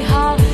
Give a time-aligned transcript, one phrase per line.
[0.00, 0.45] hard